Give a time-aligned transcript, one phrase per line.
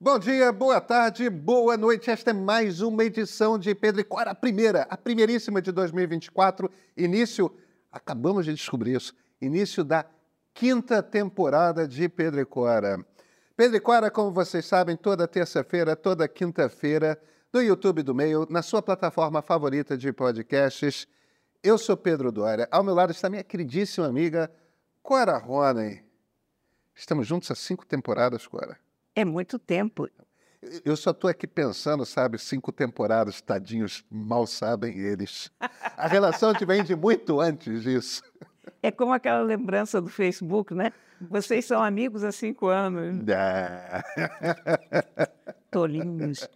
[0.00, 2.08] Bom dia, boa tarde, boa noite.
[2.08, 6.70] Esta é mais uma edição de Pedro e Cora, a primeira, a primeiríssima de 2024.
[6.96, 7.52] Início,
[7.90, 10.06] acabamos de descobrir isso, início da
[10.54, 13.04] quinta temporada de Pedro e Cora.
[13.56, 17.20] Pedro e Cora, como vocês sabem, toda terça-feira, toda quinta-feira,
[17.52, 21.08] no YouTube do Meio, na sua plataforma favorita de podcasts.
[21.60, 22.68] Eu sou Pedro Dória.
[22.70, 24.48] Ao meu lado está minha queridíssima amiga
[25.02, 26.04] Cora Ronen.
[26.94, 28.78] Estamos juntos há cinco temporadas, Cora.
[29.18, 30.08] É muito tempo.
[30.84, 35.50] Eu só estou aqui pensando, sabe, cinco temporadas, tadinhos, mal sabem eles.
[35.96, 38.22] A relação te vem de muito antes disso.
[38.80, 40.92] É como aquela lembrança do Facebook, né?
[41.20, 43.24] Vocês são amigos há cinco anos.
[43.28, 44.04] Ah.
[45.68, 46.48] Tolinhos.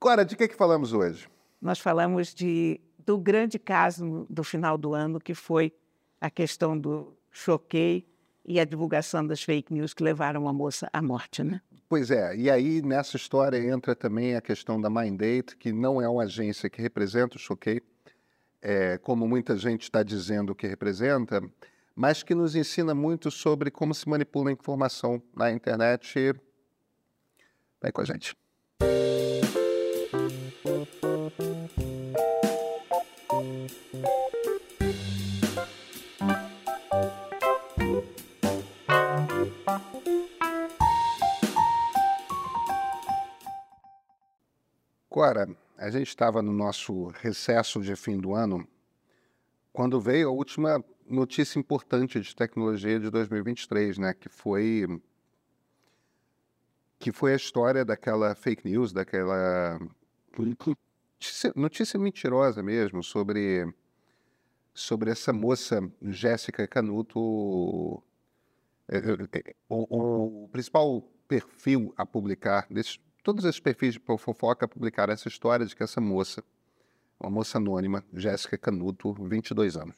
[0.00, 1.28] Cora, de que, que falamos hoje?
[1.60, 5.74] Nós falamos de, do grande caso do final do ano, que foi
[6.18, 8.08] a questão do choquei
[8.48, 11.60] e a divulgação das fake news que levaram a moça à morte, né?
[11.86, 16.08] Pois é, e aí nessa história entra também a questão da Mindate, que não é
[16.08, 17.82] uma agência que representa o Choquei,
[18.62, 21.42] é, como muita gente está dizendo que representa,
[21.94, 26.34] mas que nos ensina muito sobre como se manipula a informação na internet.
[27.82, 28.34] Vem com a gente.
[45.18, 48.64] Cora, a gente estava no nosso recesso de fim do ano
[49.72, 50.80] quando veio a última
[51.10, 54.14] notícia importante de tecnologia de 2023, né?
[54.14, 54.86] Que foi
[57.00, 59.80] que foi a história daquela fake news, daquela
[60.38, 63.66] notícia, notícia mentirosa mesmo sobre
[64.72, 68.00] sobre essa moça Jéssica Canuto.
[68.86, 75.12] É, é, o, o principal perfil a publicar desses todos esses perfis de fofoca publicaram
[75.12, 76.42] essa história de que essa moça,
[77.18, 79.96] uma moça anônima, Jéssica Canuto, 22 anos,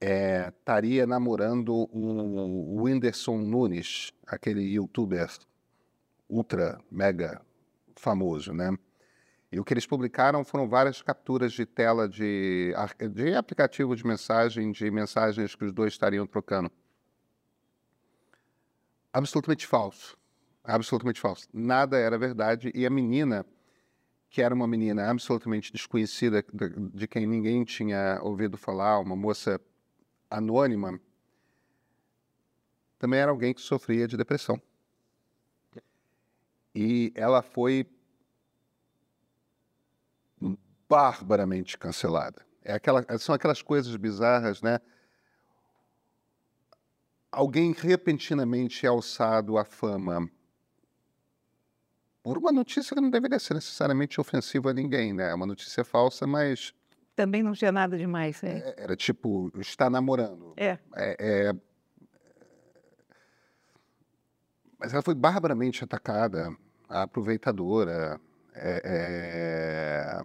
[0.00, 5.28] é, estaria namorando o Whindersson Nunes, aquele youtuber
[6.28, 7.40] ultra, mega
[7.94, 8.76] famoso, né?
[9.50, 12.74] E o que eles publicaram foram várias capturas de tela de,
[13.12, 16.70] de aplicativo de mensagem, de mensagens que os dois estariam trocando.
[19.12, 20.18] Absolutamente falso
[20.66, 21.48] absolutamente falso.
[21.52, 23.46] Nada era verdade e a menina,
[24.28, 26.44] que era uma menina absolutamente desconhecida,
[26.92, 29.60] de, quem ninguém tinha ouvido falar, uma moça
[30.28, 31.00] anônima,
[32.98, 34.60] também era alguém que sofria de depressão.
[36.74, 37.86] E ela foi
[40.88, 42.44] barbaramente cancelada.
[42.62, 44.80] É aquela, são aquelas coisas bizarras, né?
[47.30, 50.30] Alguém repentinamente é alçado à fama
[52.26, 55.30] por uma notícia que não deveria ser necessariamente ofensiva a ninguém, né?
[55.30, 56.74] É uma notícia falsa, mas.
[57.14, 58.58] Também não tinha nada demais, é.
[58.58, 60.52] é era tipo, está namorando.
[60.56, 60.76] É.
[60.96, 61.52] é, é...
[64.76, 66.52] Mas ela foi barbaramente atacada,
[66.88, 68.20] a aproveitadora,
[68.56, 70.20] é, é...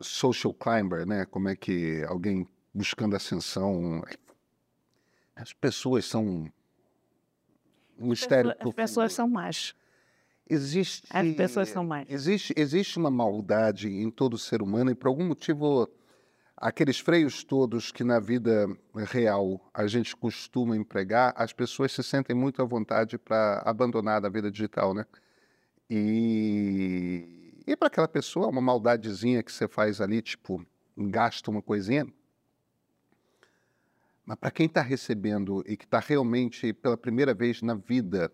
[0.00, 1.26] social climber, né?
[1.26, 4.02] Como é que alguém buscando ascensão.
[5.34, 6.50] As pessoas são
[7.98, 9.74] mistério As pessoas são más.
[10.48, 12.06] Existe, As pessoas são más.
[12.08, 15.88] Existe, existe uma maldade em todo ser humano e por algum motivo
[16.56, 22.34] aqueles freios todos que na vida real a gente costuma empregar, as pessoas se sentem
[22.34, 25.04] muito à vontade para abandonar a vida digital, né?
[25.88, 30.64] E, e para aquela pessoa, uma maldadezinha que você faz ali, tipo,
[30.96, 32.06] gasta uma coisinha,
[34.26, 38.32] mas para quem está recebendo e que está realmente pela primeira vez na vida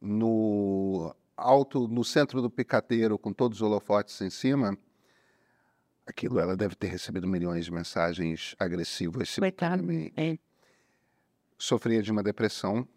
[0.00, 4.76] no alto, no centro do picadeiro, com todos os holofotes em cima,
[6.06, 9.36] aquilo ela deve ter recebido milhões de mensagens agressivas.
[9.38, 9.84] Coitado.
[10.16, 10.38] É.
[11.58, 12.88] Sofria de uma depressão.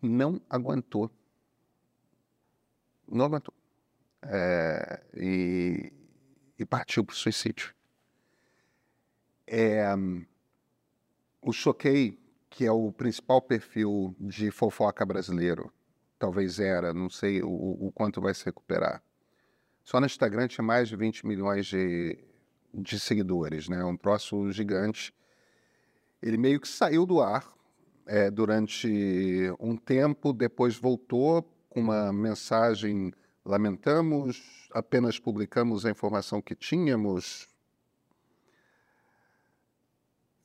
[0.00, 1.10] Não aguentou.
[3.06, 3.54] Não aguentou.
[4.22, 5.92] É, e,
[6.58, 7.77] e partiu para o suicídio.
[9.50, 9.94] É,
[11.40, 12.18] o Choquei,
[12.50, 15.72] que é o principal perfil de fofoca brasileiro,
[16.18, 19.02] talvez era, não sei o, o quanto vai se recuperar.
[19.82, 22.18] Só no Instagram tinha mais de 20 milhões de,
[22.74, 23.82] de seguidores, né?
[23.84, 25.14] Um troço gigante.
[26.20, 27.50] Ele meio que saiu do ar
[28.06, 28.88] é, durante
[29.58, 33.12] um tempo, depois voltou com uma mensagem:
[33.44, 37.48] lamentamos, apenas publicamos a informação que tínhamos,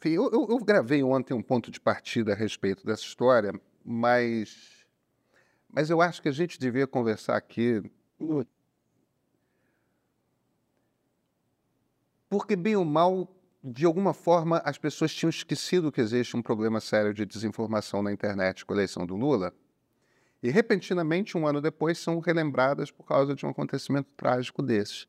[0.04, 3.54] Enfim, eu, eu, eu gravei ontem um ponto de partida a respeito dessa história,
[3.86, 4.86] mas,
[5.70, 7.82] mas eu acho que a gente devia conversar aqui.
[12.30, 13.34] Porque, bem ou mal,
[13.64, 18.12] de alguma forma, as pessoas tinham esquecido que existe um problema sério de desinformação na
[18.12, 19.54] internet com a eleição do Lula.
[20.42, 25.08] E, repentinamente, um ano depois, são relembradas por causa de um acontecimento trágico desses.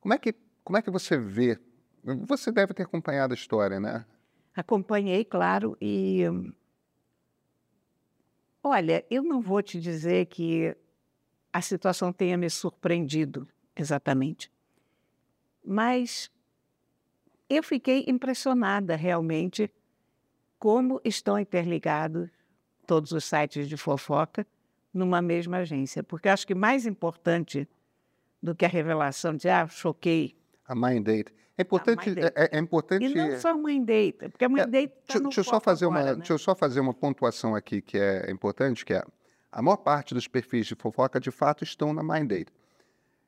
[0.00, 0.34] Como é que,
[0.64, 1.60] como é que você vê?
[2.02, 4.04] Você deve ter acompanhado a história, né?
[4.54, 6.22] Acompanhei, claro, e.
[8.62, 10.76] Olha, eu não vou te dizer que
[11.52, 14.52] a situação tenha me surpreendido exatamente,
[15.64, 16.30] mas
[17.48, 19.70] eu fiquei impressionada realmente
[20.58, 22.28] como estão interligados
[22.86, 24.46] todos os sites de fofoca
[24.92, 27.68] numa mesma agência, porque acho que mais importante
[28.42, 30.36] do que a revelação de ah, choquei.
[30.66, 31.32] A Mind Date.
[31.60, 32.32] É importante, Date.
[32.36, 33.04] é, é importante.
[33.04, 35.44] E não só a Mind Date, porque a Mind É, Date tá Deixa, deixa eu
[35.44, 36.16] só fazer agora, uma, né?
[36.16, 39.02] deixa eu só fazer uma pontuação aqui que é importante, que é
[39.52, 42.52] a maior parte dos perfis de fofoca de fato estão na Mind Date.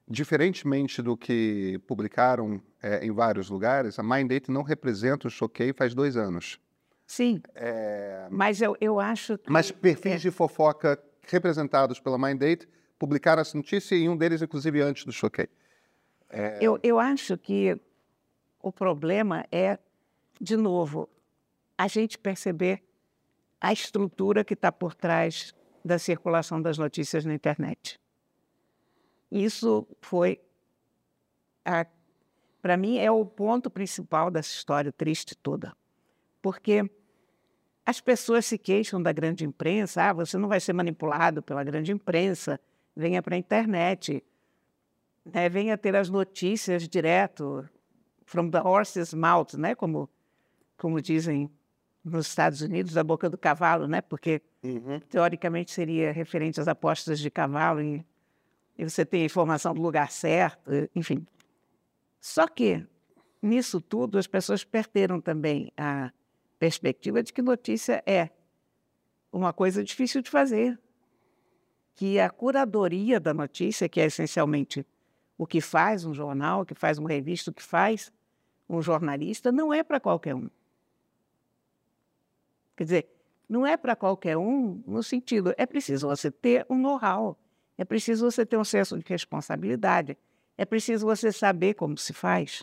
[0.08, 5.72] Diferentemente do que publicaram é, em vários lugares, a Mind Date não representa o choquei
[5.72, 6.58] faz dois anos.
[7.06, 9.50] Sim, É, mas eu, eu acho que...
[9.50, 10.98] mas perfis é, de fofoca
[11.28, 12.68] representados pela Mind Date
[12.98, 15.48] publicaram essa notícia e um deles, inclusive, antes do choquei.
[16.60, 17.78] Eu, eu acho que
[18.62, 19.78] o problema é,
[20.40, 21.08] de novo,
[21.76, 22.82] a gente perceber
[23.60, 25.54] a estrutura que está por trás
[25.84, 28.00] da circulação das notícias na internet.
[29.30, 30.40] Isso foi,
[32.60, 35.74] para mim, é o ponto principal dessa história triste toda.
[36.40, 36.88] Porque
[37.84, 41.90] as pessoas se queixam da grande imprensa, ah, você não vai ser manipulado pela grande
[41.90, 42.60] imprensa,
[42.94, 44.22] venha para a internet,
[45.24, 47.68] né, venha ter as notícias direto,
[48.32, 50.08] from the horse's mouth, né, como,
[50.78, 51.50] como dizem
[52.02, 54.40] nos Estados Unidos, da boca do cavalo, né, porque
[55.10, 58.04] teoricamente seria referente às apostas de cavalo e,
[58.78, 61.26] e você tem a informação do lugar certo, enfim.
[62.18, 62.84] Só que
[63.42, 66.10] nisso tudo as pessoas perderam também a
[66.58, 68.30] perspectiva de que notícia é
[69.30, 70.80] uma coisa difícil de fazer,
[71.94, 74.86] que a curadoria da notícia, que é essencialmente
[75.36, 78.10] o que faz um jornal, o que faz uma revista, o que faz
[78.76, 80.48] um jornalista, não é para qualquer um.
[82.76, 83.08] Quer dizer,
[83.48, 87.38] não é para qualquer um no sentido, é preciso você ter um know-how,
[87.76, 90.16] é preciso você ter um senso de responsabilidade,
[90.56, 92.62] é preciso você saber como se faz.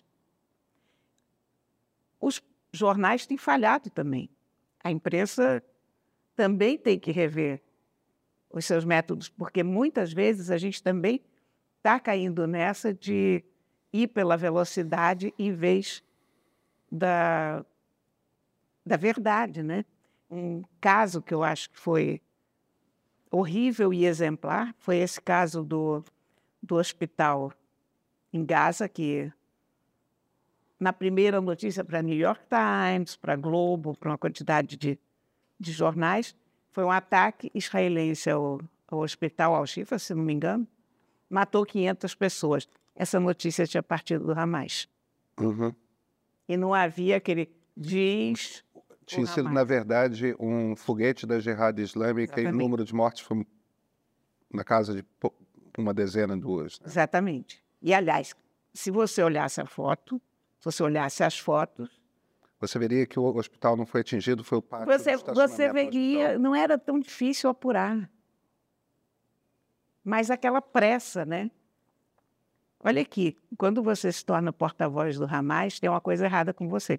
[2.20, 2.42] Os
[2.72, 4.30] jornais têm falhado também.
[4.84, 5.64] A imprensa
[6.36, 7.62] também tem que rever
[8.50, 11.22] os seus métodos, porque muitas vezes a gente também
[11.78, 13.44] está caindo nessa de
[13.92, 16.04] ir pela velocidade em vez
[16.92, 17.66] da,
[18.86, 19.86] da verdade, né?
[20.30, 22.22] Um caso que eu acho que foi
[23.32, 26.04] horrível e exemplar foi esse caso do,
[26.62, 27.52] do hospital
[28.32, 29.32] em Gaza, que
[30.80, 35.00] na primeira notícia para New York Times, para Globo, para uma quantidade de,
[35.60, 36.36] de jornais,
[36.72, 40.68] foi um ataque israelense ao, ao hospital Al-Shifa, se não me engano,
[41.30, 42.70] matou 500 pessoas.
[43.00, 44.90] Essa notícia tinha partido do Hamas.
[45.40, 45.74] Uhum.
[46.50, 48.62] E não havia aquele diz
[49.06, 49.54] Tinha sido, Hamas.
[49.54, 52.62] na verdade, um foguete da Jihad Islâmica e o Exatamente.
[52.62, 53.48] número de mortes foi
[54.54, 55.06] na casa de
[55.78, 56.78] uma dezena, duas.
[56.82, 56.88] né?
[56.88, 57.64] Exatamente.
[57.82, 58.36] E, aliás,
[58.74, 60.22] se você olhasse a foto,
[60.60, 61.90] se você olhasse as fotos,
[62.60, 66.54] Você veria que o hospital não foi atingido, foi o pátio você, você veria, não
[66.54, 68.12] era tão difícil apurar.
[70.04, 71.50] Mas aquela pressa, né?
[72.82, 76.98] Olha aqui, quando você se torna porta-voz do Hamas, tem uma coisa errada com você.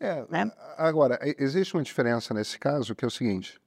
[0.00, 0.50] É, né?
[0.76, 3.60] Agora, existe uma diferença nesse caso, que é o seguinte.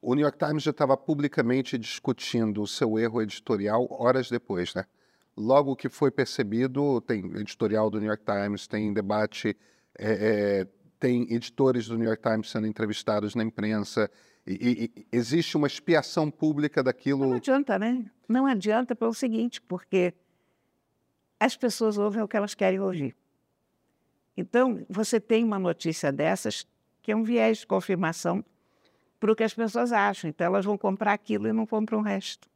[0.00, 4.86] O New York Times já estava publicamente discutindo o seu erro editorial horas depois, né?
[5.36, 9.56] Logo que foi percebido, tem editorial do New York Times, tem debate,
[9.98, 10.12] é,
[10.62, 10.66] é,
[10.98, 14.10] tem editores do New York Times sendo entrevistados na imprensa,
[14.46, 17.32] e, e- existe uma expiação pública Não daquilo.
[17.34, 18.04] adianta, né?
[18.28, 20.14] Não adianta pelo seguinte, porque
[21.38, 23.16] as pessoas ouvem o que elas querem ouvir.
[24.36, 26.66] Então, você tem uma notícia dessas
[27.02, 28.44] que é um viés de confirmação
[29.18, 30.30] para o que as pessoas acham.
[30.30, 32.48] Então, elas vão comprar aquilo e não compram o resto.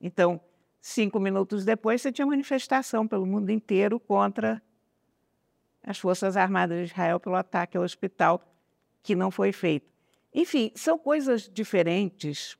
[0.00, 0.40] Então,
[0.80, 4.60] cinco minutos depois, você tinha manifestação pelo mundo inteiro contra
[5.82, 8.42] as Forças Armadas de Israel pelo ataque ao hospital,
[9.02, 9.91] que não foi feito.
[10.34, 12.56] Enfim, são coisas diferentes,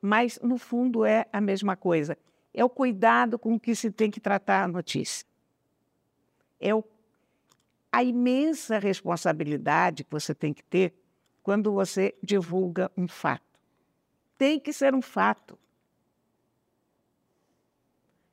[0.00, 2.18] mas no fundo é a mesma coisa.
[2.52, 5.26] É o cuidado com que se tem que tratar a notícia.
[6.60, 6.84] É o,
[7.90, 10.94] a imensa responsabilidade que você tem que ter
[11.42, 13.42] quando você divulga um fato.
[14.36, 15.58] Tem que ser um fato.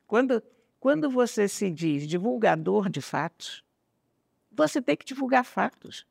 [0.05, 0.43] Quando,
[0.79, 3.63] quando você se diz divulgador de fatos,
[4.51, 6.05] você tem que divulgar fatos.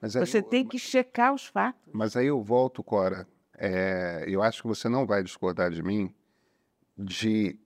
[0.00, 1.80] Você eu, tem que checar os fatos.
[1.92, 3.26] Mas aí eu volto, Cora.
[3.60, 6.14] É, eu acho que você não vai discordar de mim
[6.96, 7.58] de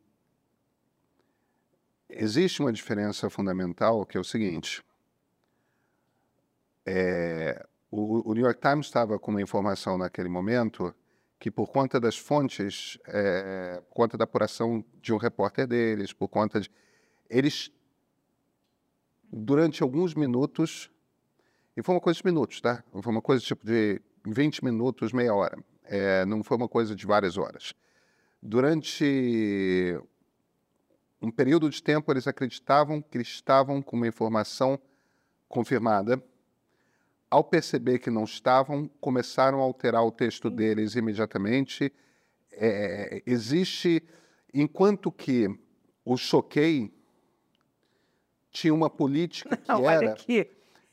[2.09, 4.83] existe uma diferença fundamental que é o seguinte
[6.85, 10.95] é, o, o, New York Times estava com uma informação naquele momento
[11.39, 16.29] que por conta das fontes é, por conta da apuração de um repórter deles por
[16.29, 16.71] conta de
[17.31, 17.73] eles
[19.31, 20.91] durante alguns minutos
[21.77, 22.83] e foi uma coisa de minutos tá?
[23.03, 25.59] Foi uma coisa tipo de 20 minutos meia hora.
[25.85, 27.75] É, não foi uma coisa de várias horas.
[28.41, 29.99] Durante
[31.21, 34.79] um período de tempo, eles acreditavam que estavam com uma informação
[35.49, 36.23] confirmada.
[37.31, 41.93] Ao perceber que não estavam, começaram a alterar o texto deles imediatamente.
[42.51, 44.03] É, existe,
[44.53, 45.49] enquanto que
[46.05, 46.93] o Choquei
[48.51, 50.17] tinha uma política que não, era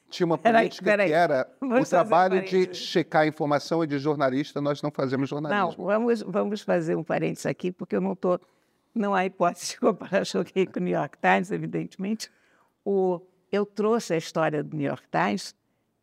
[0.10, 1.10] tinha uma política peraí, peraí.
[1.10, 4.92] que era vamos o trabalho um de checar a informação e de jornalista, nós não
[4.92, 5.76] fazemos jornalismo.
[5.78, 8.40] Não, vamos, vamos fazer um parênteses aqui, porque eu não estou.
[8.94, 12.30] Não há hipótese de comparar Choquei com o New York Times, evidentemente.
[12.84, 15.56] O, eu trouxe a história do New York Times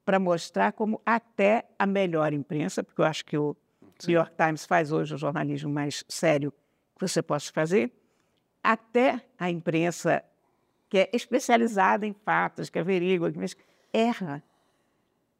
[0.04, 3.56] para mostrar como até a melhor imprensa, porque eu acho que o
[3.98, 4.12] Sim.
[4.12, 6.52] New York Times faz hoje o jornalismo mais sério
[6.94, 7.92] que você possa fazer,
[8.62, 10.22] até a imprensa
[10.88, 13.38] que é especializada em fatos, que averigua, que
[13.96, 14.42] erra.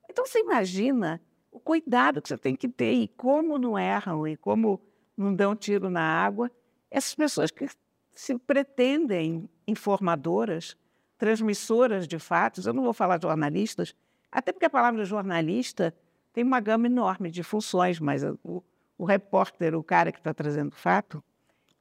[0.09, 1.21] Então você imagina
[1.51, 4.81] o cuidado que você tem que ter e como não erram e como
[5.17, 6.51] não dão tiro na água
[6.91, 7.69] essas pessoas que
[8.13, 10.77] se pretendem informadoras,
[11.19, 12.67] transmissoras de fatos.
[12.67, 13.95] Eu não vou falar jornalistas,
[14.31, 15.95] até porque a palavra jornalista
[16.33, 18.63] tem uma gama enorme de funções, mas o,
[18.97, 21.23] o repórter, o cara que está trazendo fato,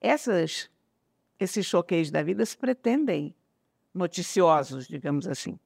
[0.02, 0.70] essas,
[1.40, 3.36] esses choqueios da vida se pretendem
[3.94, 5.58] noticiosos, digamos assim.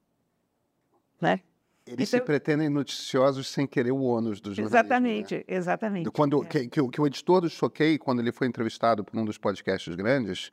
[1.21, 1.41] Né?
[1.85, 4.77] Eles então, se pretendem noticiosos sem querer o ônus do jornalismo.
[4.77, 5.43] Exatamente, né?
[5.47, 6.11] exatamente.
[6.11, 6.47] Quando, é.
[6.47, 9.93] que, que, que, o editor do Choquei, quando ele foi entrevistado por um dos podcasts
[9.95, 10.51] grandes,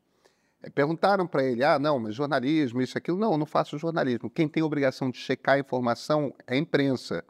[0.63, 3.19] eh, perguntaram para ele, ah, não, mas jornalismo, isso, aquilo.
[3.19, 4.31] Não, eu não faço jornalismo.
[4.31, 7.23] Quem tem a obrigação de checar a informação é a imprensa.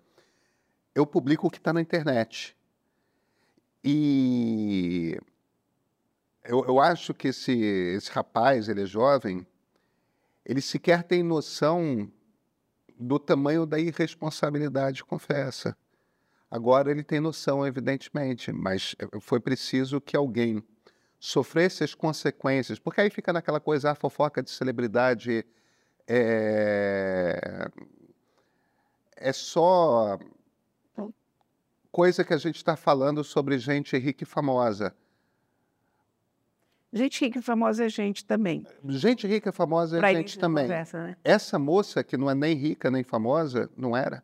[0.94, 2.56] Eu publico o que está na internet.
[3.82, 5.18] E
[6.44, 9.44] eu, eu acho que esse, esse rapaz, ele é jovem,
[10.44, 12.08] ele sequer tem noção
[12.98, 15.76] do tamanho da irresponsabilidade, confessa.
[16.50, 20.62] Agora ele tem noção, evidentemente, mas eh, foi preciso que alguém
[21.18, 25.44] sofresse as consequências, porque aí fica naquela coisa, a fofoca de celebridade
[26.06, 27.68] é,
[29.16, 30.18] é só
[31.90, 34.94] coisa que a gente está falando sobre gente rica e famosa.
[36.92, 38.64] Gente rica e famosa é gente também.
[38.88, 40.64] Gente rica e famosa é pra gente também.
[40.64, 41.16] Conversa, né?
[41.24, 44.22] Essa moça, que não é nem rica nem famosa, não era.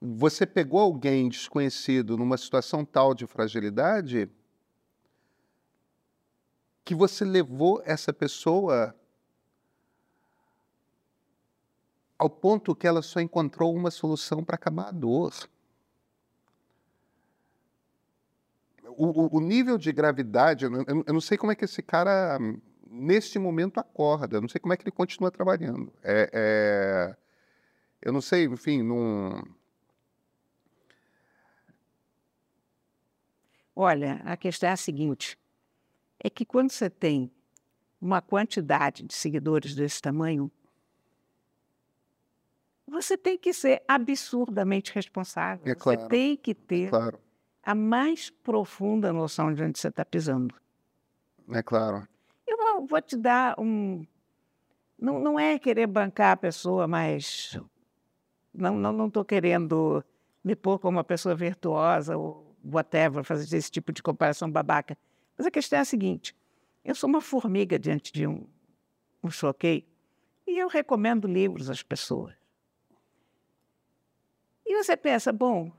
[0.00, 4.30] Você pegou alguém desconhecido numa situação tal de fragilidade
[6.84, 8.94] que você levou essa pessoa
[12.18, 15.32] ao ponto que ela só encontrou uma solução para acabar a dor.
[18.98, 20.72] O, o, nível de gravidade, eu,
[21.06, 22.36] eu, não sei como é que esse cara,
[22.90, 25.92] neste momento, acorda, eu não sei como é que ele continua trabalhando.
[26.02, 27.16] É, é,
[28.02, 29.40] eu não sei, enfim, não.
[33.74, 35.38] Olha, a questão é a seguinte:
[36.18, 37.30] é que quando você tem
[38.00, 40.50] uma quantidade de seguidores desse tamanho,
[42.84, 45.70] você tem que ser absurdamente responsável.
[45.70, 47.27] É claro, você tem que ter é claro
[47.62, 50.54] a mais profunda noção de onde você está pisando.
[51.50, 52.06] É claro.
[52.46, 54.06] Eu vou te dar um.
[54.98, 57.58] Não, não é querer bancar a pessoa, mas.
[58.52, 60.04] Não estou não, não querendo
[60.42, 64.96] me pôr como uma pessoa virtuosa ou whatever, fazer esse tipo de comparação babaca.
[65.36, 66.34] Mas a questão é a seguinte:
[66.84, 68.46] eu sou uma formiga diante de um,
[69.22, 69.86] um choquei
[70.46, 72.34] e eu recomendo livros às pessoas.
[74.64, 75.72] E você pensa, bom,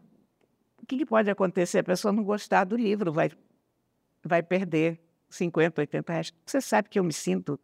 [0.89, 1.79] que, que pode acontecer?
[1.79, 3.31] A pessoa não gostar do livro, vai,
[4.23, 6.33] vai perder 50, 80 reais.
[6.43, 7.59] Você sabe que eu me sinto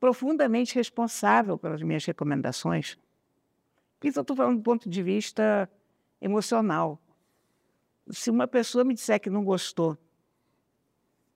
[0.00, 2.98] profundamente responsável pelas minhas recomendações.
[4.02, 5.70] Isso eu estou falando do ponto de vista
[6.20, 7.00] emocional.
[8.10, 9.96] Se uma pessoa me disser que não gostou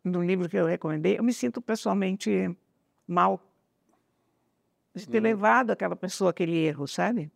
[0.04, 2.56] do livro que eu recomendei, eu me sinto pessoalmente
[3.06, 3.40] mal.
[4.92, 5.22] de ter uhum.
[5.22, 7.30] levado aquela pessoa aquele erro, sabe?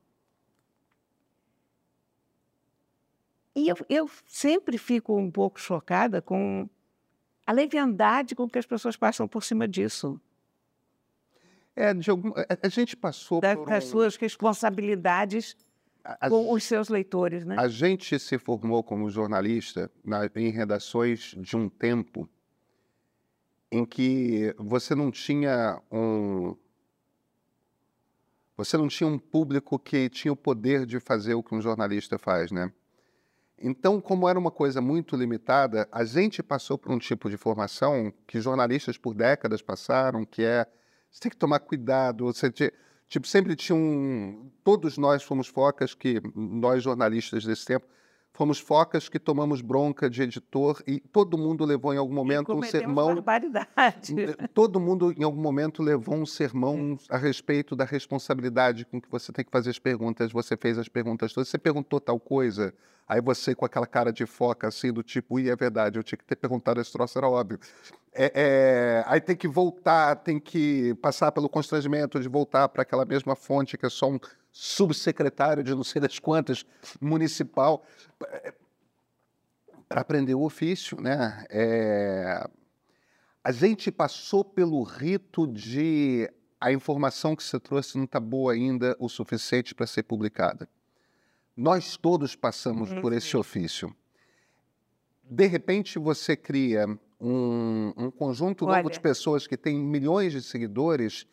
[3.60, 6.66] E eu, eu sempre fico um pouco chocada com
[7.46, 10.18] a leviandade com que as pessoas passam por cima disso.
[11.76, 13.88] É, de algum, a, a gente passou da, por das um...
[13.88, 15.56] suas responsabilidades
[16.02, 17.56] a, com os seus leitores, né?
[17.58, 22.26] A gente se formou como jornalista na, em redações de um tempo
[23.70, 26.56] em que você não tinha um
[28.56, 32.18] você não tinha um público que tinha o poder de fazer o que um jornalista
[32.18, 32.72] faz, né?
[33.60, 38.12] Então, como era uma coisa muito limitada, a gente passou por um tipo de formação
[38.26, 40.66] que jornalistas por décadas passaram, que é
[41.10, 42.72] você tem que tomar cuidado, você te,
[43.06, 47.86] tipo sempre tinha um, todos nós fomos focas que nós jornalistas desse tempo
[48.32, 52.62] fomos focas que tomamos bronca de editor e todo mundo levou em algum momento um
[52.62, 53.14] sermão.
[53.14, 54.14] Barbaridade.
[54.54, 59.32] Todo mundo em algum momento levou um sermão a respeito da responsabilidade com que você
[59.32, 60.32] tem que fazer as perguntas.
[60.32, 61.48] Você fez as perguntas todas.
[61.48, 62.72] Você perguntou tal coisa,
[63.06, 66.16] aí você com aquela cara de foca assim do tipo, e é verdade, eu tinha
[66.16, 67.58] que ter perguntado esse troço, era óbvio.
[68.12, 73.04] É, é, aí tem que voltar, tem que passar pelo constrangimento de voltar para aquela
[73.04, 74.18] mesma fonte que é só um
[74.50, 76.64] subsecretário de não sei das quantas,
[77.00, 77.84] municipal,
[79.88, 81.00] para aprender o ofício.
[81.00, 81.44] Né?
[81.50, 82.48] É...
[83.42, 86.30] A gente passou pelo rito de
[86.60, 90.68] a informação que você trouxe não está boa ainda o suficiente para ser publicada.
[91.56, 93.00] Nós todos passamos uhum.
[93.00, 93.94] por esse ofício.
[95.22, 96.86] De repente, você cria
[97.20, 98.78] um, um conjunto Olha.
[98.78, 101.26] novo de pessoas que tem milhões de seguidores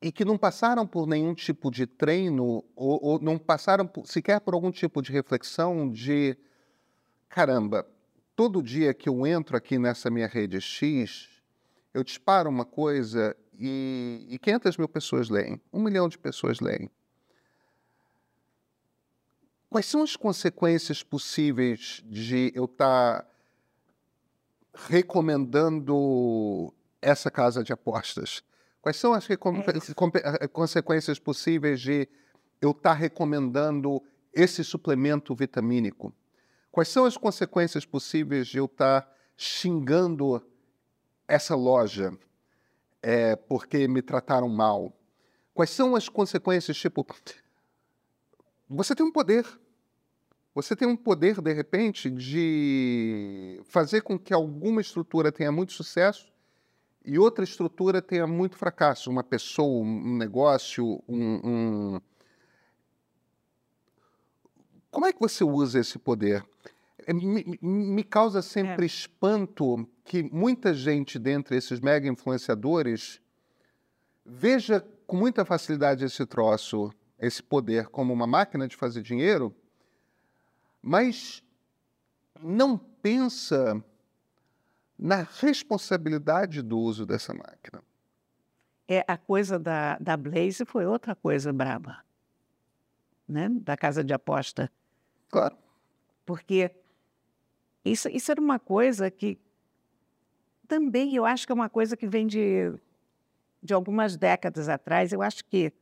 [0.00, 4.40] e que não passaram por nenhum tipo de treino ou, ou não passaram por, sequer
[4.40, 6.36] por algum tipo de reflexão de
[7.28, 7.86] caramba,
[8.36, 11.28] todo dia que eu entro aqui nessa minha rede X,
[11.92, 16.88] eu disparo uma coisa e, e 500 mil pessoas leem, um milhão de pessoas leem.
[19.68, 23.28] Quais são as consequências possíveis de eu estar tá
[24.86, 28.42] recomendando essa casa de apostas?
[28.80, 32.08] Quais são as é consequências possíveis de
[32.60, 36.14] eu estar tá recomendando esse suplemento vitamínico?
[36.70, 40.40] Quais são as consequências possíveis de eu estar tá xingando
[41.26, 42.16] essa loja
[43.02, 44.96] é, porque me trataram mal?
[45.52, 47.04] Quais são as consequências, tipo,
[48.68, 49.44] você tem um poder.
[50.54, 56.32] Você tem um poder, de repente, de fazer com que alguma estrutura tenha muito sucesso
[57.08, 62.00] e outra estrutura tenha muito fracasso, uma pessoa, um negócio, um, um...
[64.90, 66.44] Como é que você usa esse poder?
[67.06, 68.86] É, me, me causa sempre é.
[68.86, 73.22] espanto que muita gente dentre esses mega influenciadores
[74.22, 79.56] veja com muita facilidade esse troço, esse poder como uma máquina de fazer dinheiro,
[80.82, 81.42] mas
[82.42, 83.82] não pensa
[84.98, 87.82] na responsabilidade do uso dessa máquina.
[88.88, 92.02] É, a coisa da, da Blaze foi outra coisa braba,
[93.28, 93.48] né?
[93.50, 94.70] da casa de aposta.
[95.28, 95.56] Claro.
[96.24, 96.70] Porque
[97.84, 99.38] isso, isso era uma coisa que
[100.66, 102.72] também eu acho que é uma coisa que vem de,
[103.62, 105.12] de algumas décadas atrás.
[105.12, 105.72] Eu acho que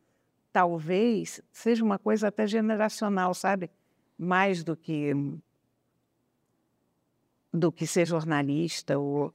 [0.53, 3.71] talvez seja uma coisa até generacional, sabe?
[4.19, 5.13] Mais do que
[7.53, 9.33] do que ser jornalista ou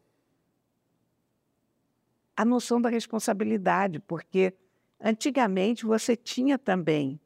[2.35, 4.53] a noção da responsabilidade, porque
[4.99, 7.19] antigamente você tinha também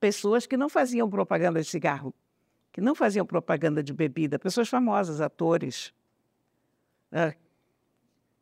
[0.00, 2.14] pessoas que não faziam propaganda de cigarro,
[2.72, 5.94] que não faziam propaganda de bebida, pessoas famosas, atores.
[7.10, 7.34] Uh,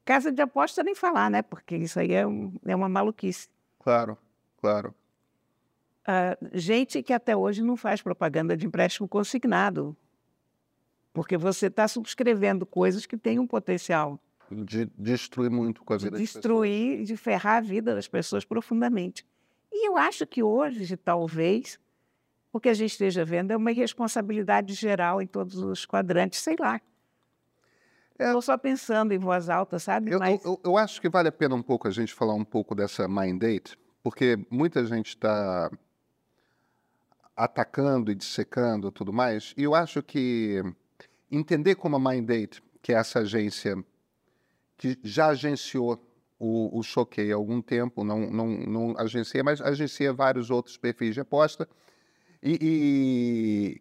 [0.04, 1.42] casa de aposta nem falar, né?
[1.42, 3.48] Porque isso aí é, um, é uma maluquice.
[3.78, 4.18] Claro,
[4.56, 4.94] claro.
[6.02, 9.96] Uh, gente que até hoje não faz propaganda de empréstimo consignado.
[11.12, 14.18] Porque você está subscrevendo coisas que têm um potencial.
[14.50, 18.44] De destruir muito com a vida de destruir, e de ferrar a vida das pessoas
[18.44, 19.26] profundamente.
[19.70, 21.78] E eu acho que hoje, talvez,
[22.52, 26.56] o que a gente esteja vendo é uma irresponsabilidade geral em todos os quadrantes, sei
[26.58, 26.80] lá.
[28.18, 30.12] Estou é, só pensando em voz alta, sabe?
[30.12, 30.44] Eu, Mas...
[30.44, 33.08] eu, eu, acho que vale a pena um pouco a gente falar um pouco dessa
[33.08, 35.70] mind date, porque muita gente está
[37.34, 40.62] atacando e dissecando tudo mais, e eu acho que
[41.32, 43.82] entender como a Mindate, que é essa agência
[44.76, 46.04] que já agenciou
[46.38, 51.14] o, o Choquei há algum tempo, não, não, não agencia, mas agencia vários outros perfis
[51.14, 51.68] de aposta
[52.42, 53.78] e,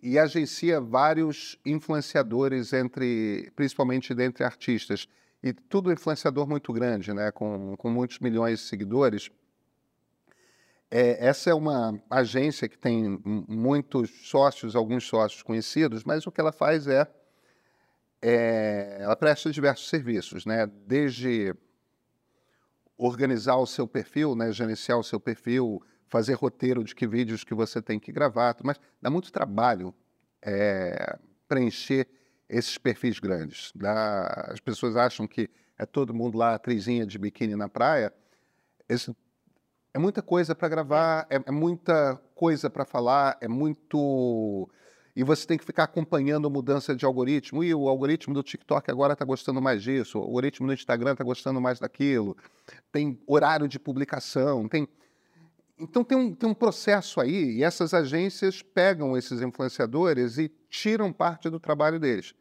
[0.00, 5.08] e, e agencia vários influenciadores, entre, principalmente dentre artistas.
[5.42, 7.32] e tudo influenciador muito grande, né?
[7.32, 9.30] com, com muitos milhões de seguidores.
[10.90, 16.40] É, essa é uma agência que tem muitos sócios, alguns sócios conhecidos, mas o que
[16.40, 17.10] ela faz é,
[18.22, 20.66] é ela presta diversos serviços, né?
[20.86, 21.54] desde
[22.96, 24.52] organizar o seu perfil, né?
[24.52, 28.78] gerenciar o seu perfil, fazer roteiro de que vídeos que você tem que gravar, mas
[29.02, 29.92] dá muito trabalho
[30.40, 31.18] é,
[31.48, 32.06] preencher
[32.48, 33.72] esses perfis grandes.
[33.74, 38.14] Dá, as pessoas acham que é todo mundo lá, atrizinha de biquíni na praia.
[38.88, 39.14] Esse,
[39.96, 44.68] é muita coisa para gravar, é, é, muita coisa para falar, é muito.
[45.16, 47.64] E você tem que ficar acompanhando a mudança de algoritmo.
[47.64, 51.24] E o algoritmo do TikTok agora está gostando mais disso, o algoritmo do Instagram está
[51.24, 52.36] gostando mais daquilo.
[52.92, 54.86] Tem horário de publicação, tem
[55.78, 61.10] então tem um, tem um processo aí, e essas agências pegam esses influenciadores e tiram
[61.10, 62.34] parte do trabalho deles.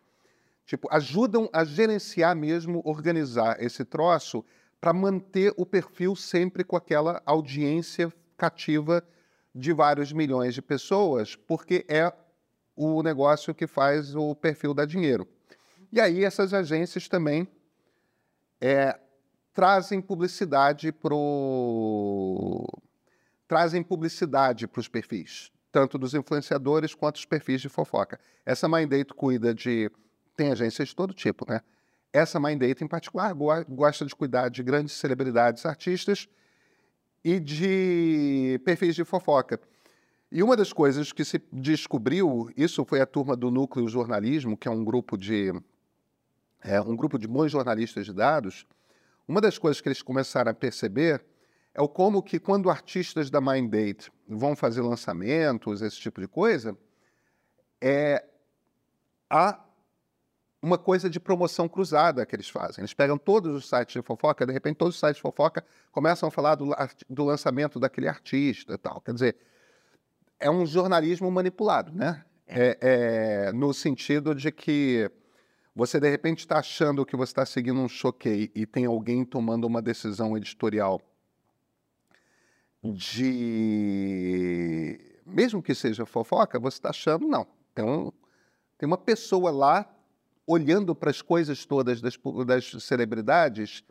[0.65, 4.43] Tipo, ajudam a gerenciar mesmo, organizar esse troço
[4.85, 9.03] para manter o perfil sempre com aquela audiência cativa
[9.51, 12.13] de vários milhões de pessoas, porque é
[12.75, 15.27] o negócio que faz o perfil dar dinheiro.
[15.91, 17.47] E aí essas agências também
[18.61, 18.95] é,
[19.51, 21.15] trazem publicidade para
[23.47, 28.19] trazem publicidade para os perfis, tanto dos influenciadores quanto os perfis de fofoca.
[28.45, 29.89] Essa Mindate cuida de.
[30.37, 31.61] Tem agências de todo tipo, né?
[32.15, 33.34] Essa Mindate, em particular,
[33.67, 36.30] gosta de cuidar de grandes celebridades, artistas
[37.21, 39.60] e de perfis de fofoca.
[40.32, 44.65] E uma das coisas que se descobriu, isso foi a turma do Núcleo Jornalismo, que
[44.65, 45.51] é um grupo de
[46.63, 48.65] é, um grupo de bons jornalistas de dados.
[49.28, 51.21] Uma das coisas que eles começaram a perceber
[51.73, 56.30] é o como que quando artistas da Mind Date vão fazer lançamentos, esse tipo de
[56.30, 56.78] coisa,
[57.82, 58.23] é
[59.30, 59.64] há
[60.65, 62.82] uma coisa de promoção cruzada que eles fazem.
[62.82, 66.28] Eles pegam todos os sites de fofoca, de repente todos os sites de fofoca começam
[66.28, 66.75] a falar do,
[67.08, 68.99] do lançamento daquele artista e tal.
[68.99, 69.36] Quer dizer,
[70.39, 72.25] é um jornalismo manipulado, né?
[72.47, 75.12] É, é, no sentido de que
[75.75, 79.65] você de repente está achando que você está seguindo um choquei e tem alguém tomando
[79.65, 80.99] uma decisão editorial
[82.84, 83.80] de.
[85.25, 87.45] Mesmo que seja fofoca, você está achando, não.
[87.73, 88.12] Tem, um,
[88.78, 89.94] tem uma pessoa lá
[90.47, 93.84] olhando para as coisas todas das, das celebridades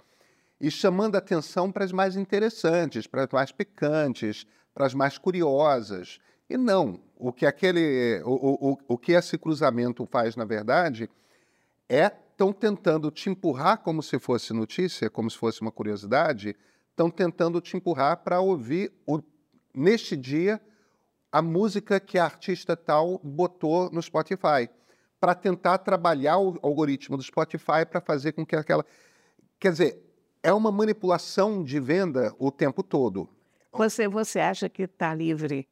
[0.60, 6.20] e chamando atenção para as mais interessantes, para as mais picantes, para as mais curiosas.
[6.48, 11.08] E não, o que aquele, o, o, o que esse cruzamento faz, na verdade,
[11.88, 16.56] é estão tentando te empurrar como se fosse notícia, como se fosse uma curiosidade,
[16.90, 19.20] estão tentando te empurrar para ouvir, o,
[19.72, 20.60] neste dia,
[21.30, 24.68] a música que a artista tal botou no Spotify,
[25.24, 28.84] para tentar trabalhar o algoritmo do Spotify para fazer com que aquela.
[29.58, 30.02] Quer dizer,
[30.42, 33.26] é uma manipulação de venda o tempo todo.
[33.72, 35.66] Você, você acha que está livre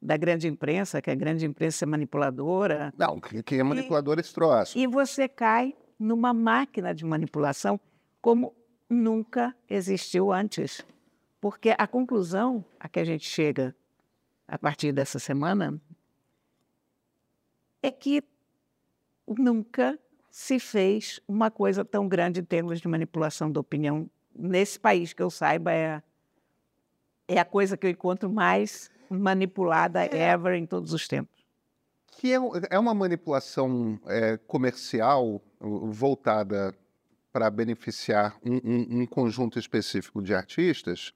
[0.00, 2.94] da grande imprensa, que a grande imprensa é manipuladora?
[2.96, 4.78] Não, que é manipuladora esse troço.
[4.78, 7.80] E você cai numa máquina de manipulação
[8.22, 8.54] como
[8.88, 10.86] nunca existiu antes.
[11.40, 13.74] Porque a conclusão a que a gente chega
[14.46, 15.82] a partir dessa semana
[17.82, 18.22] é que
[19.26, 19.98] nunca
[20.30, 25.22] se fez uma coisa tão grande em termos de manipulação da opinião nesse país, que
[25.22, 26.02] eu saiba, é,
[27.28, 30.32] é a coisa que eu encontro mais manipulada é.
[30.32, 31.44] ever em todos os tempos.
[32.08, 32.38] Que é,
[32.70, 36.74] é uma manipulação é, comercial voltada
[37.32, 41.12] para beneficiar um, um, um, conjunto específico de artistas,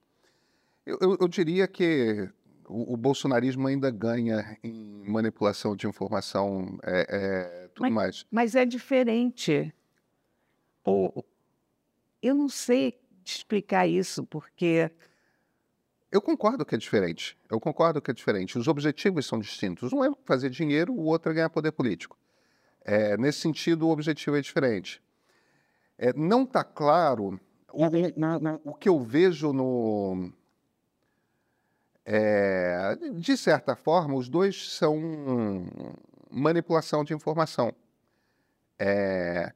[0.84, 2.28] eu, eu, eu diria que
[2.66, 8.26] o, o, bolsonarismo ainda ganha em manipulação de informação, é, é, tudo mas, mais.
[8.30, 9.72] Mas é diferente.
[10.84, 11.24] Ou,
[12.22, 14.90] eu não sei explicar isso, porque.
[16.10, 17.36] Eu concordo que é diferente.
[17.50, 18.58] Eu concordo que é diferente.
[18.58, 19.92] Os objetivos são distintos.
[19.92, 22.16] Um é fazer dinheiro, o outro é ganhar poder político.
[22.82, 25.02] É, nesse sentido, o objetivo é diferente.
[25.98, 27.38] É, não está claro
[27.70, 30.32] o, o, que eu vejo no.
[32.04, 35.66] É, de certa forma, os dois são
[36.30, 37.74] manipulação de informação.
[38.78, 39.52] É,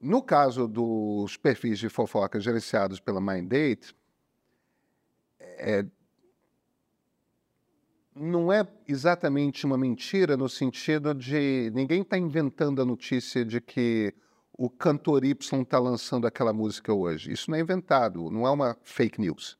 [0.00, 3.96] no caso dos perfis de fofoca gerenciados pela Minddate,
[5.40, 5.84] é,
[8.14, 14.14] não é exatamente uma mentira no sentido de ninguém está inventando a notícia de que
[14.52, 17.32] o cantor Y está lançando aquela música hoje.
[17.32, 19.56] Isso não é inventado, não é uma fake news.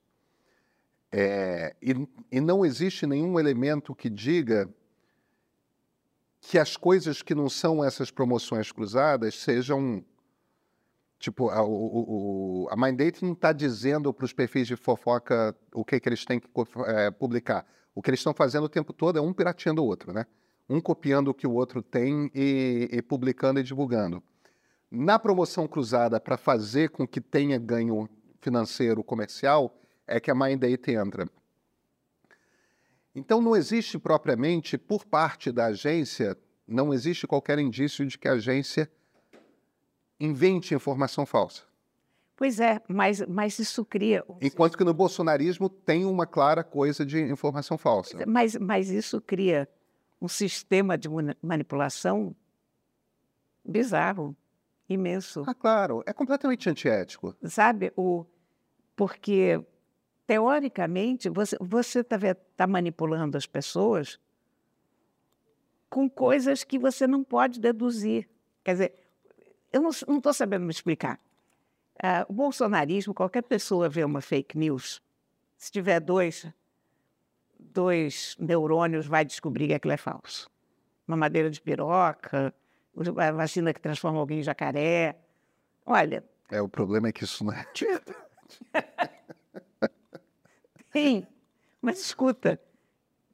[1.11, 1.95] É, e,
[2.31, 4.69] e não existe nenhum elemento que diga
[6.41, 10.05] que as coisas que não são essas promoções cruzadas sejam
[11.19, 16.09] Tipo, a, a Mindate não está dizendo para os perfis de fofoca o que, que
[16.09, 16.49] eles têm que
[16.87, 17.67] é, publicar.
[17.93, 20.27] O que eles estão fazendo o tempo todo é um pirateando o outro, né?
[20.69, 24.23] Um copiando o que o outro tem e, e publicando e divulgando.
[24.89, 28.09] Na promoção cruzada, para fazer com que tenha ganho
[28.41, 31.29] financeiro comercial, é que a Mindate entra.
[33.15, 38.33] Então, não existe propriamente, por parte da agência, não existe qualquer indício de que a
[38.33, 38.91] agência
[40.21, 41.63] invente informação falsa.
[42.37, 44.25] Pois é, mas, mas isso cria.
[44.41, 48.17] Enquanto que no bolsonarismo tem uma clara coisa de informação falsa.
[48.27, 49.69] Mas, mas isso cria
[50.21, 51.09] um sistema de
[51.43, 52.35] manipulação
[53.65, 54.37] bizarro,
[54.89, 55.43] imenso.
[55.47, 57.37] Ah, claro, é completamente antiético.
[57.45, 58.25] Sabe, o,
[58.95, 59.61] porque,
[60.29, 62.19] teoricamente, você está
[62.55, 64.21] tá manipulando as pessoas
[65.89, 68.29] com coisas que você não pode deduzir.
[68.63, 68.95] Quer dizer,
[69.73, 71.19] eu não estou sabendo me explicar.
[71.97, 75.03] Uh, o bolsonarismo, qualquer pessoa vê uma fake news,
[75.57, 76.47] se tiver dois,
[77.59, 80.51] dois neurônios, vai descobrir que aquilo é falso.
[81.09, 82.53] Uma madeira de piroca,
[83.17, 85.17] a vacina que transforma alguém em jacaré.
[85.87, 86.23] Olha.
[86.51, 87.67] É, o problema é que isso não é.
[90.93, 91.27] Sim,
[91.81, 92.61] mas escuta,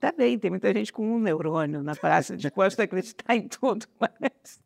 [0.00, 3.86] tá bem, tem muita gente com um neurônio na praça disposta a acreditar em tudo,
[3.98, 4.64] mas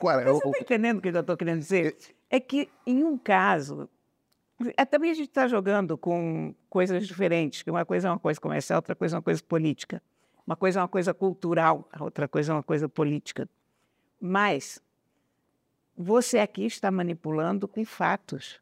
[0.00, 1.94] Cara, eu, Você está entendendo o que eu estou querendo dizer?
[2.30, 3.88] É que, em um caso,
[4.76, 8.40] é, também a gente está jogando com coisas diferentes, que uma coisa é uma coisa
[8.40, 10.02] comercial, outra coisa é uma coisa política.
[10.46, 13.46] Uma coisa é uma coisa cultural, a outra coisa é uma coisa política.
[14.18, 14.82] Mas
[15.96, 18.58] você aqui está manipulando com fatos.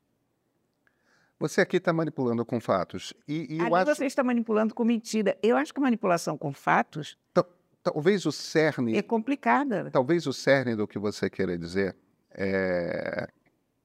[1.41, 3.15] Você aqui está manipulando com fatos.
[3.27, 3.95] E, e eu acho...
[3.95, 5.39] você está manipulando com mentira.
[5.43, 7.45] Eu acho que a manipulação com fatos então,
[7.83, 8.97] talvez o cerne.
[8.97, 9.91] É complicada.
[9.91, 11.97] Talvez o cerne do que você queira dizer
[12.31, 13.29] é.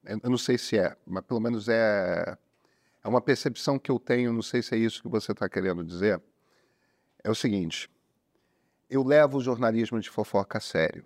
[0.05, 2.37] Eu não sei se é, mas pelo menos é,
[3.01, 5.83] é uma percepção que eu tenho, não sei se é isso que você está querendo
[5.83, 6.21] dizer.
[7.23, 7.89] É o seguinte:
[8.89, 11.05] eu levo o jornalismo de fofoca a sério.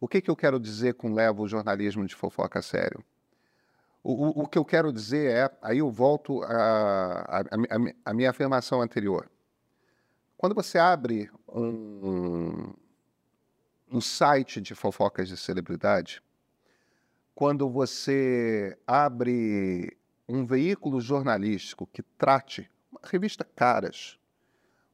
[0.00, 3.02] O que, que eu quero dizer com levo o jornalismo de fofoca a sério?
[4.08, 7.44] O, o, que eu quero dizer é, aí eu volto à a,
[8.04, 9.28] a, minha afirmação anterior.
[10.38, 12.72] Quando você abre um,
[13.90, 16.22] um site de fofocas de celebridade,
[17.34, 24.20] quando você abre um veículo jornalístico que trate, uma revista Caras,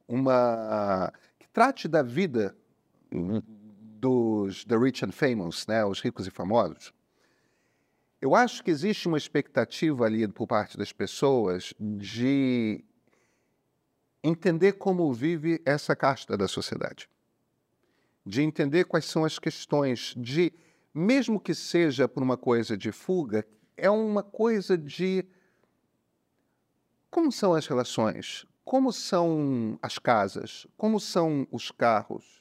[0.09, 2.57] uma que trate da vida
[3.11, 6.95] dos the rich and famous, né, os ricos e famosos,
[8.23, 12.85] eu acho que existe uma expectativa ali por parte das pessoas de
[14.23, 17.11] entender como vive essa casta da sociedade,
[18.25, 20.53] de entender quais são as questões, de,
[20.95, 23.45] mesmo que seja por uma coisa de fuga,
[23.77, 25.27] é uma coisa de
[27.11, 32.41] como são as relações, como são as casas, como são os carros.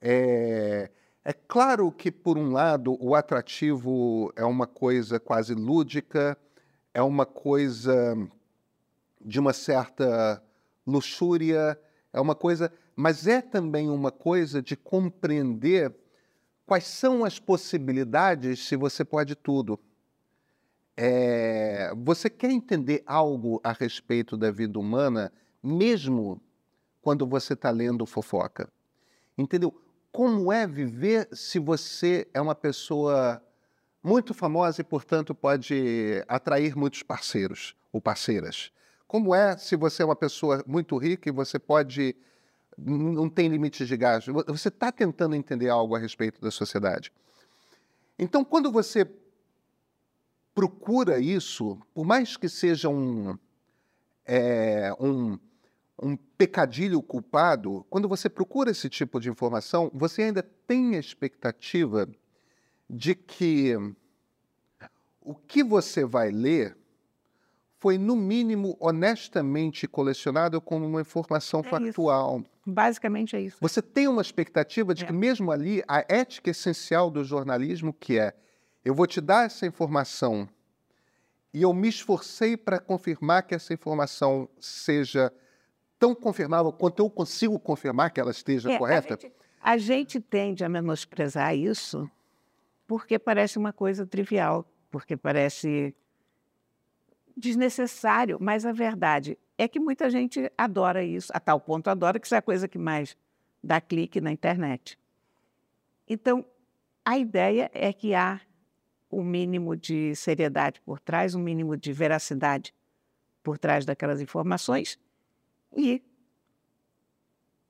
[0.00, 0.90] É,
[1.24, 6.36] é claro que, por um lado, o atrativo é uma coisa quase lúdica,
[6.92, 8.16] é uma coisa
[9.24, 10.42] de uma certa
[10.84, 11.78] luxúria,
[12.12, 15.94] é uma coisa, mas é também uma coisa de compreender
[16.66, 19.78] quais são as possibilidades se você pode tudo.
[20.96, 25.32] É, você quer entender algo a respeito da vida humana,
[25.62, 26.40] mesmo
[27.00, 28.68] quando você está lendo fofoca?
[29.38, 29.81] Entendeu?
[30.12, 33.42] Como é viver se você é uma pessoa
[34.02, 38.70] muito famosa e, portanto, pode atrair muitos parceiros ou parceiras?
[39.06, 42.14] Como é se você é uma pessoa muito rica e você pode.
[42.76, 44.34] não tem limites de gasto?
[44.48, 47.10] Você está tentando entender algo a respeito da sociedade.
[48.18, 49.10] Então, quando você
[50.54, 53.38] procura isso, por mais que seja um,
[54.26, 55.38] é, um,
[56.02, 62.08] um pecadilho culpado, quando você procura esse tipo de informação, você ainda tem a expectativa
[62.90, 63.74] de que
[65.20, 66.76] o que você vai ler
[67.78, 72.38] foi, no mínimo, honestamente colecionado como uma informação é factual.
[72.38, 72.50] Isso.
[72.64, 73.56] Basicamente é isso.
[73.60, 75.06] Você tem uma expectativa de é.
[75.06, 78.34] que, mesmo ali, a ética essencial do jornalismo, que é
[78.84, 80.48] eu vou te dar essa informação
[81.54, 85.32] e eu me esforcei para confirmar que essa informação seja
[86.02, 89.14] tão confirmável quanto eu consigo confirmar que ela esteja é, correta.
[89.14, 92.10] A gente, a gente tende a menosprezar isso
[92.88, 95.94] porque parece uma coisa trivial, porque parece
[97.36, 102.26] desnecessário, mas a verdade é que muita gente adora isso, a tal ponto adora que
[102.26, 103.16] isso é a coisa que mais
[103.62, 104.98] dá clique na internet.
[106.08, 106.44] Então,
[107.04, 108.40] a ideia é que há
[109.08, 112.74] um mínimo de seriedade por trás, um mínimo de veracidade
[113.40, 114.98] por trás daquelas informações
[115.76, 116.02] e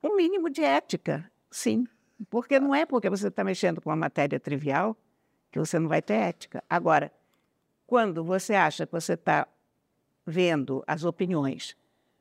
[0.03, 1.87] um mínimo de ética, sim.
[2.29, 4.97] Porque não é porque você está mexendo com uma matéria trivial
[5.51, 6.63] que você não vai ter ética.
[6.69, 7.13] Agora,
[7.87, 9.47] quando você acha que você está
[10.27, 11.77] vendo as opiniões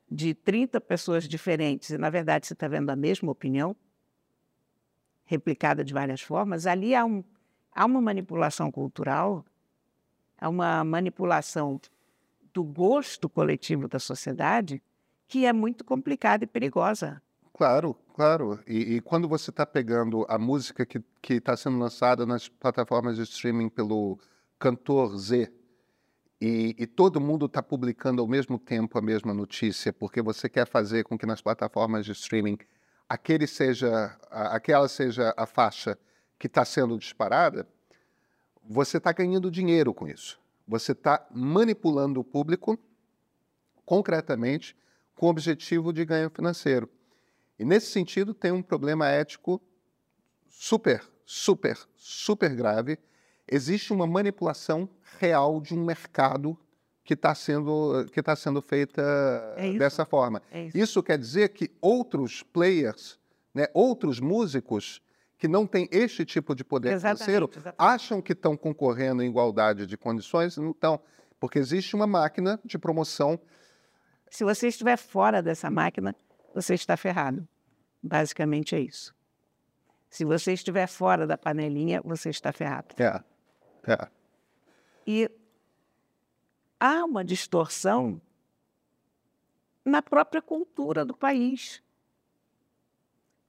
[0.10, 3.76] de 30 pessoas diferentes e, na verdade, você está vendo a mesma opinião,
[5.24, 7.24] replicada de várias formas, ali há, um,
[7.72, 9.46] há uma manipulação cultural,
[10.38, 11.80] há uma manipulação
[12.54, 14.82] do gosto coletivo da sociedade
[15.32, 17.22] que é muito complicada e perigosa.
[17.54, 18.60] Claro, claro.
[18.68, 21.02] E, e quando você está pegando a música que
[21.34, 24.20] está sendo lançada nas plataformas de streaming pelo
[24.60, 25.50] cantor Z,
[26.42, 30.68] e, e todo mundo está publicando ao mesmo tempo a mesma notícia, porque você quer
[30.68, 32.58] fazer com que nas plataformas de streaming
[33.08, 35.98] aquele seja, aquela seja a faixa
[36.38, 37.66] que está sendo disparada,
[38.62, 40.38] você está ganhando dinheiro com isso.
[40.68, 42.78] Você está manipulando o público
[43.86, 44.76] concretamente
[45.22, 46.90] com o objetivo de ganho financeiro.
[47.60, 49.62] E nesse sentido tem um problema ético
[50.50, 52.98] super, super, super grave.
[53.48, 56.58] Existe uma manipulação real de um mercado
[57.04, 59.04] que está sendo, que tá sendo feita
[59.58, 60.42] é dessa forma.
[60.52, 60.78] É isso.
[60.80, 61.04] isso.
[61.04, 63.20] quer dizer que outros players,
[63.54, 65.04] né, outros músicos
[65.38, 67.76] que não têm este tipo de poder exatamente, financeiro, exatamente.
[67.78, 71.00] acham que estão concorrendo em igualdade de condições, não estão,
[71.40, 73.40] porque existe uma máquina de promoção.
[74.32, 76.16] Se você estiver fora dessa máquina,
[76.56, 77.46] você está ferrado.
[78.02, 79.14] Basicamente é isso.
[80.10, 82.96] Se você estiver fora da panelinha, você está ferrado.
[82.98, 83.22] É.
[83.92, 84.08] é.
[85.06, 85.30] E
[86.80, 88.22] há uma distorção
[89.84, 91.84] na própria cultura do país.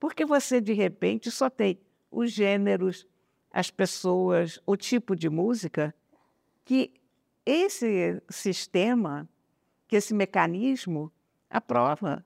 [0.00, 3.06] Porque você, de repente, só tem os gêneros,
[3.52, 5.94] as pessoas, o tipo de música
[6.64, 6.92] que
[7.46, 9.28] esse sistema,
[9.92, 11.12] que esse mecanismo
[11.50, 12.24] aprova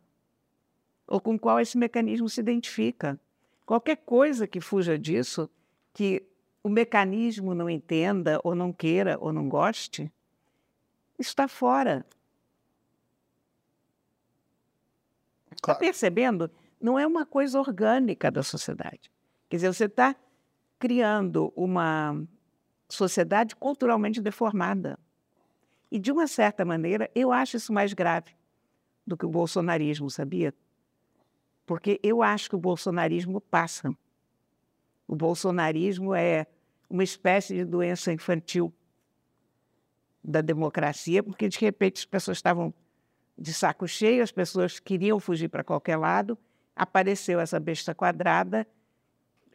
[1.04, 3.18] ou com qual esse mecanismo se identifica.
[3.64, 5.50] Qualquer coisa que fuja disso,
[5.92, 6.24] que
[6.62, 10.12] o mecanismo não entenda, ou não queira, ou não goste,
[11.18, 12.06] está fora.
[15.50, 16.48] Está percebendo?
[16.80, 19.10] Não é uma coisa orgânica da sociedade.
[19.48, 20.14] Quer dizer, você está
[20.78, 22.16] criando uma
[22.88, 24.96] sociedade culturalmente deformada.
[25.90, 28.34] E, de uma certa maneira, eu acho isso mais grave
[29.06, 30.52] do que o bolsonarismo, sabia?
[31.64, 33.94] Porque eu acho que o bolsonarismo passa.
[35.06, 36.46] O bolsonarismo é
[36.90, 38.72] uma espécie de doença infantil
[40.22, 42.74] da democracia, porque de repente as pessoas estavam
[43.38, 46.36] de saco cheio, as pessoas queriam fugir para qualquer lado,
[46.74, 48.66] apareceu essa besta quadrada.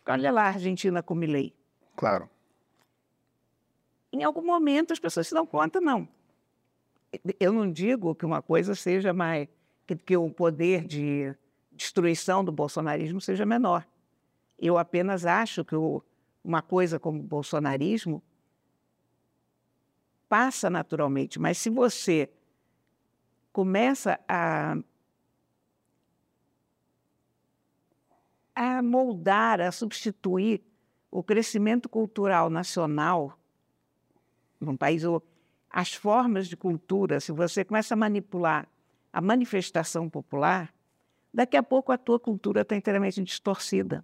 [0.08, 1.54] Olha lá a Argentina com Milei.
[1.96, 2.30] Claro.
[4.14, 6.08] Em algum momento as pessoas se dão conta, não.
[7.40, 9.48] Eu não digo que uma coisa seja mais
[9.86, 11.36] que, que o poder de
[11.72, 13.86] destruição do bolsonarismo seja menor.
[14.58, 16.02] Eu apenas acho que o,
[16.44, 18.22] uma coisa como o bolsonarismo
[20.30, 22.30] passa naturalmente, mas se você
[23.52, 24.78] começa a,
[28.56, 30.64] a moldar, a substituir
[31.10, 33.38] o crescimento cultural nacional
[34.60, 35.22] num país, ou
[35.72, 38.68] as formas de cultura, se você começa a manipular
[39.14, 40.74] a manifestação popular,
[41.34, 44.04] daqui a pouco a tua cultura está inteiramente distorcida.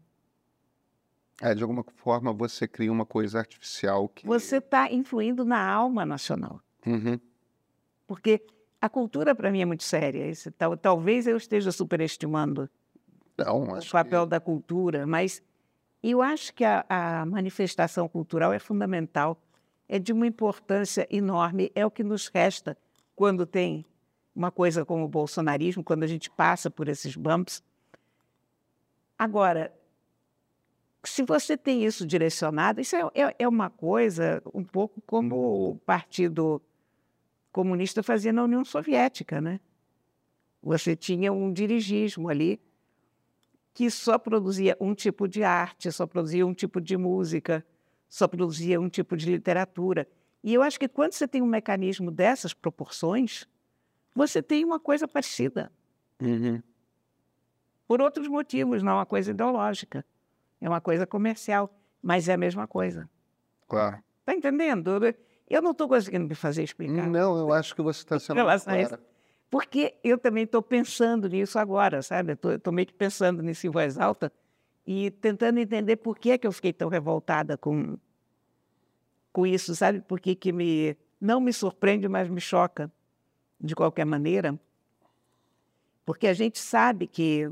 [1.41, 4.25] É, de alguma forma você cria uma coisa artificial que.
[4.25, 6.61] Você está influindo na alma nacional.
[6.85, 7.19] Uhum.
[8.07, 8.43] Porque
[8.81, 10.25] a cultura, para mim, é muito séria.
[10.25, 12.69] Esse, tal, talvez eu esteja superestimando
[13.37, 14.29] Não, o papel que...
[14.29, 15.41] da cultura, mas
[16.01, 19.39] eu acho que a, a manifestação cultural é fundamental,
[19.87, 22.77] é de uma importância enorme, é o que nos resta
[23.15, 23.85] quando tem
[24.35, 27.63] uma coisa como o bolsonarismo, quando a gente passa por esses bumps.
[29.17, 29.73] Agora,
[31.03, 35.75] se você tem isso direcionado, isso é, é, é, uma coisa um pouco como o
[35.79, 36.61] Partido
[37.51, 39.59] Comunista fazia na União Soviética, né?
[40.61, 42.59] Você tinha um dirigismo ali
[43.73, 47.65] que só produzia um tipo de arte, só produzia um tipo de música,
[48.09, 50.07] só produzia um tipo de literatura.
[50.43, 53.47] E eu acho que quando você tem um mecanismo dessas proporções,
[54.15, 55.71] você tem uma coisa parecida.
[56.21, 56.61] Uhum.
[57.87, 60.05] Por outros motivos, não é uma coisa ideológica.
[60.59, 63.09] É uma coisa comercial, mas é a mesma coisa.
[63.67, 64.03] Claro.
[64.19, 64.91] Está entendendo?
[65.49, 67.07] Eu não estou conseguindo me fazer explicar.
[67.07, 68.99] Não, eu acho que você está sendo clara.
[69.49, 72.33] Porque eu também estou pensando nisso agora, sabe?
[72.33, 74.31] Estou meio que pensando nisso em voz alta
[74.87, 77.97] e tentando entender por que, é que eu fiquei tão revoltada com,
[79.33, 82.89] com isso, sabe por que, que me, não me surpreende, mas me choca
[83.59, 84.57] de qualquer maneira?
[86.05, 87.51] Porque a gente sabe que,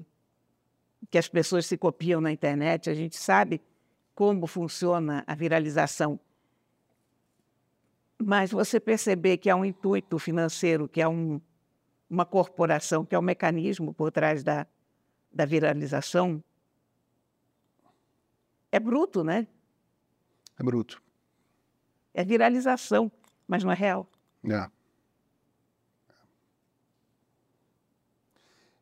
[1.11, 3.61] que as pessoas se copiam na internet, a gente sabe
[4.15, 6.17] como funciona a viralização.
[8.17, 11.41] Mas você perceber que há um intuito financeiro, que há um,
[12.09, 14.65] uma corporação, que é um mecanismo por trás da,
[15.33, 16.41] da viralização,
[18.75, 19.47] é bruto, né?
[20.59, 21.01] É bruto.
[22.13, 23.09] É viralização,
[23.47, 24.05] mas não é real.
[24.43, 24.69] É.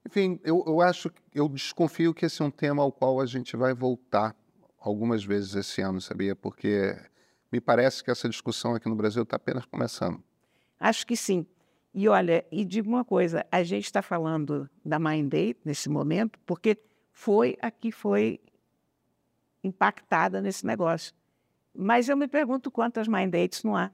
[0.06, 3.56] Enfim, eu, eu acho, eu desconfio que esse é um tema ao qual a gente
[3.56, 4.36] vai voltar
[4.80, 6.36] algumas vezes esse ano, sabia?
[6.36, 6.96] Porque
[7.52, 10.24] me parece que essa discussão aqui no Brasil está apenas começando.
[10.80, 11.46] Acho que sim.
[11.94, 16.40] E olha, e digo uma coisa, a gente está falando da Mind Day nesse momento
[16.48, 16.78] porque
[17.12, 18.40] foi a que foi
[19.64, 21.14] impactada nesse negócio.
[21.74, 23.92] Mas eu me pergunto quantas Mind Dates não há.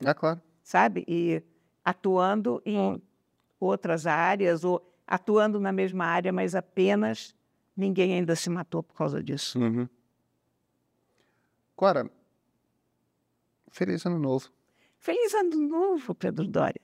[0.00, 0.40] É claro.
[0.62, 1.04] Sabe?
[1.06, 1.42] E
[1.84, 3.00] atuando em
[3.58, 7.34] outras áreas ou atuando na mesma área, mas apenas
[7.76, 9.58] ninguém ainda se matou por causa disso.
[9.58, 9.88] Uhum.
[11.76, 12.10] Cora,
[13.70, 14.48] feliz ano novo.
[14.98, 16.80] Feliz ano novo, Pedro Dória.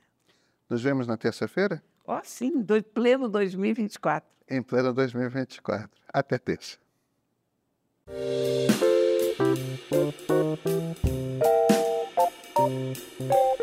[0.69, 1.83] Nos vemos na terça-feira?
[2.05, 4.29] Ó, oh, sim, do, pleno 2024.
[4.49, 5.89] Em pleno 2024.
[6.13, 6.77] Até terça.
[8.13, 8.81] Thank
[13.19, 13.60] you.